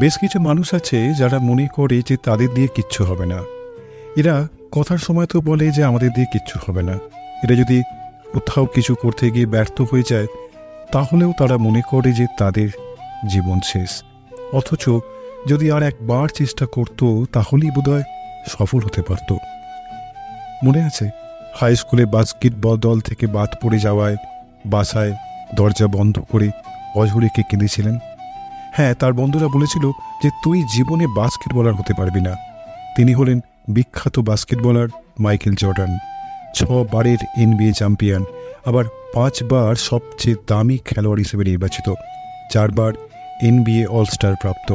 [0.00, 3.40] বেশ কিছু মানুষ আছে যারা মনে করে যে তাদের দিয়ে কিচ্ছু হবে না।
[4.16, 6.92] এরা কথার সময় তো বলে যে আমাদের দিয়ে কিচ্ছু হবে না।
[7.44, 7.82] এরা যদি
[8.32, 10.26] কোথাও কিছু করতে গিয়ে ব্যর্থ হয়ে যায়,
[10.92, 12.68] তাহলেও তারা মনে করে যে তাদের
[13.28, 14.02] জীবন শেষ।
[14.52, 14.88] অথচ
[15.48, 18.02] যদি আর একবার চেষ্টা করত, তাহলেই বোধহয়
[18.48, 19.32] সফল হতে পারত।
[20.64, 21.10] মনে আছে,
[21.60, 24.16] হাই স্কুলে বাস্কেটবল দল থেকে বাদ পড়ে যাওয়ায়
[24.66, 25.12] বাসায়
[25.54, 26.50] দরজা বন্ধ করে
[26.96, 27.98] অঝরেকে কেঁদেছিলেন?
[28.76, 29.90] হ্যাঁ তার বন্ধুরা বলেছিল
[30.22, 32.34] যে তুই জীবনে বাস্কেটবলার হতে পারবি না।
[32.96, 34.88] তিনি হলেন বিখ্যাত বাস্কেটবলার
[35.20, 35.98] মাইকেল জর্ডান।
[36.54, 38.24] ছ বারের এনবিএ চ্যাম্পিয়ন,
[38.66, 38.84] আবার
[39.14, 41.94] পাঁচবার সবচেয়ে দামি খেলোয়াড় হিসেবে নির্বাচিত
[42.52, 42.92] চারবার
[43.42, 44.72] এনবিএ অলস্টার প্রাপ্ত।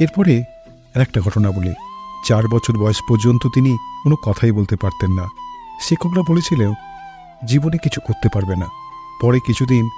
[0.00, 0.44] এরপরে
[0.94, 1.74] একটা ঘটনা বলি।
[2.28, 3.72] চার বছর বয়স পর্যন্ত তিনি
[4.02, 5.26] কোনো কথাই বলতে পারতেন না।
[5.82, 6.72] শিক্ষকরা বলেছিলেন,
[7.44, 8.66] জীবনে কিছু করতে পারবে না।
[9.22, 9.88] পরে কিছুদিন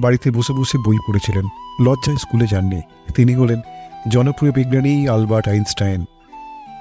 [0.00, 1.44] বাড়িতে বসে বসে বই পড়েছিলেন।
[1.80, 2.80] লজ্জায় স্কুলে যাননি।
[3.14, 3.60] তিনি হলেন
[4.08, 6.00] জনপ্রিয় বিজ্ঞানী আলবার্ট আইনস্টাইন।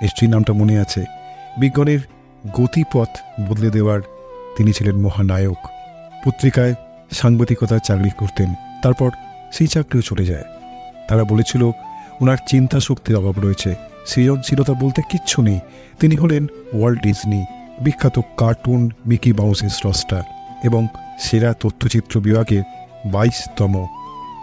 [0.02, 1.06] নিশ্চয়ই নামটা মনে আছে।
[1.58, 2.00] বিজ্ঞানের
[2.56, 3.10] গতিপথ
[3.50, 4.02] বদলে দেওয়ার
[4.58, 5.58] তিনি ছিলেন মহানায়ক।
[6.26, 6.74] পত্রিকায়
[7.12, 9.12] সাংবাদিকতার চাকরি করতেন। তারপর
[9.52, 10.44] সেই চাকরিও চলে যায়।
[11.08, 11.64] তারা বলেছিল,
[12.22, 15.60] ওনার চিন্তা শক্তির অভাব রয়েছে। সৃজনশীলতা বলতে কিচ্ছু নেই।
[16.00, 17.46] তিনি হলেন ওয়ার্ল্ড ডিজনি,
[17.82, 20.24] বিখ্যাত কার্টুন মিকি মাউসের স্রষ্টা
[20.64, 20.88] এবং
[21.20, 22.64] সেরা তথ্যচিত্র বিভাগের
[23.06, 23.88] বাইশতম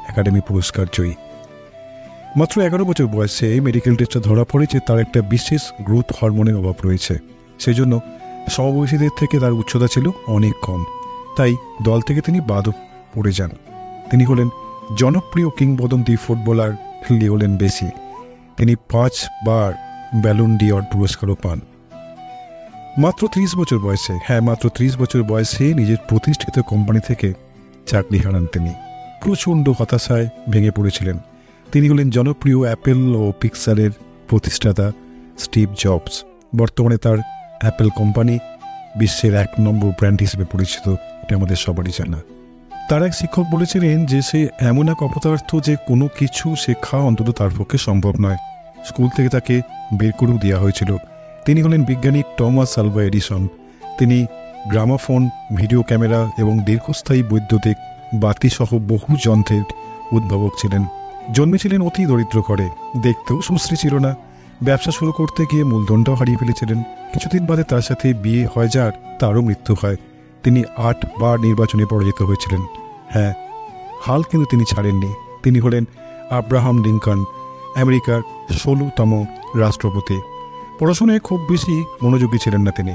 [0.08, 1.14] একাডেমি পুরস্কার জয়ী।
[2.36, 6.74] মাত্র এগারো বছর বয়সে মেডিকেল টেস্টে ধরা পড়ে যে তার একটা বিশেষ গ্রোথ হরমোনের অভাব
[6.84, 7.18] রয়েছে।
[7.58, 8.00] সেজন্য
[8.50, 10.84] সমবয়সীদের থেকে তার উচ্চতা ছিল অনেক কম।
[11.36, 12.72] তাই দল থেকে তিনি বাদও
[13.14, 13.50] পড়ে যান।
[14.10, 14.48] তিনি হলেন
[14.96, 16.72] জনপ্রিয় কিংবদন্তি ফুটবলার
[17.10, 17.90] লিওলেন বেসি
[18.56, 19.72] তিনি পাঁচবার
[20.22, 21.60] ব্যালুন ডিওর পুরস্কারও পান।
[22.98, 27.45] মাত্র ত্রিশ বছর বয়সে হ্যাঁ মাত্র ত্রিশ বছর বয়সে নিজের প্রতিষ্ঠিত কোম্পানি থেকে
[27.86, 28.74] চাকরি হারান তিনি।
[29.22, 31.18] প্রচণ্ড হতাশায় ভেঙে পড়েছিলেন।
[31.72, 33.90] তিনি হলেন জনপ্রিয় অ্যাপেল ও পিক্সারের
[34.28, 34.92] প্রতিষ্ঠাতা
[35.38, 36.24] স্টিভ জবস।
[36.56, 37.18] বর্তমানে তার
[37.60, 38.38] অ্যাপেল কোম্পানি
[38.96, 42.18] বিশ্বের এক নম্বর ব্র্যান্ড হিসেবে পরিচিত। এটা আমাদের সবারই জানা।
[42.88, 47.50] তার এক শিক্ষক বলেছিলেন যে, সে এমন এক অপদার্থ যে কোনো কিছু শেখা অন্তত তার
[47.58, 48.36] পক্ষে সম্ভব নয়।
[48.84, 49.60] স্কুল থেকে তাকে
[49.94, 50.96] বের করেও দেওয়া হয়েছিল।
[51.44, 53.48] তিনি হলেন বিজ্ঞানী টমাস আলভা এডিসন।
[53.98, 54.26] তিনি
[54.68, 57.76] গ্রামাফোন, ভিডিও ক্যামেরা এবং দীর্ঘস্থায়ী বৈদ্যুতিক
[58.14, 59.62] বাতিসহ বহু যন্ত্রের
[60.12, 60.84] উদ্ভাবক ছিলেন।
[61.32, 64.14] জন্মেছিলেন অতি দরিদ্র করে দেখতেও সুশ্রী ছিল না।
[64.62, 69.40] ব্যবসা শুরু করতে গিয়ে মূলধনটাও হারিয়ে ফেলেছিলেন। কিছুদিন বাদে তার সাথে বিয়ে হয় যার, তারও
[69.40, 69.96] মৃত্যু হয়।
[70.42, 72.62] তিনি আট বার নির্বাচনে পরাজিত হয়েছিলেন।
[73.10, 73.34] হ্যাঁ
[74.02, 75.84] হাল কিন্তু তিনি ছাড়েননি। তিনি হলেন
[76.30, 77.24] আব্রাহাম লিঙ্কন,
[77.76, 78.20] আমেরিকার
[78.52, 79.24] ষোলোতম
[79.56, 80.20] রাষ্ট্রপতি।
[80.78, 82.94] পড়াশোনায় খুব বেশি মনোযোগী ছিলেন না তিনি।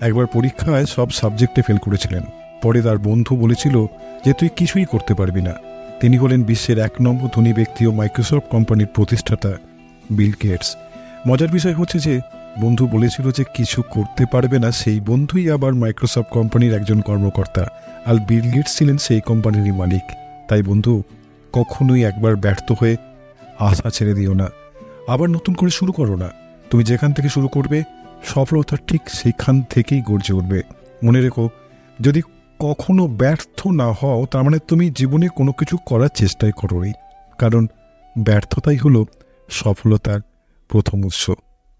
[0.00, 2.22] একবার পরীক্ষায় সব সাবজেক্টে ফেল করেছিলেন।
[2.62, 3.86] পরে তার বন্ধু বলেছিল
[4.24, 5.54] যে, তুই কিছুই করতে পারবি না।
[6.00, 9.52] তিনি হলেন বিশ্বের এক নম্বর ধনী ব্যক্তি ও মাইক্রোসফট কোম্পানির প্রতিষ্ঠাতা
[10.10, 10.76] বিল গেটস।
[11.28, 12.20] মজার বিষয় হচ্ছে যে,
[12.60, 17.66] বন্ধু বলেছিল যে, কিছু করতে পারবে না। সেই বন্ধুই আবার মাইক্রোসফট কোম্পানির একজন কর্মকর্তা।
[18.06, 20.02] আর বিল গেটস ছিলেন সেই কোম্পানিরই মালিক।
[20.48, 21.02] তাই বন্ধু,
[21.52, 22.96] কখনোই একবার ব্যর্থ হয়ে
[23.58, 24.48] আশা ছেড়ে দিও না।
[25.08, 26.28] আবার নতুন করে শুরু করো না।
[26.70, 27.82] তুমি যেখান থেকে শুরু করবে
[28.24, 30.62] সফলতা ঠিক সেখান থেকেই গর্জে উঠবে।
[31.04, 31.48] মনে রেখো,
[32.00, 32.22] যদি
[32.58, 36.92] কখনো ব্যর্থ না হও, তার মানে তুমি জীবনে কোনো কিছু করার চেষ্টাই করোই
[37.38, 37.66] কারণ
[38.18, 39.06] ব্যর্থতাই হলো
[39.48, 40.20] সফলতার
[40.68, 41.30] প্রথম উৎস।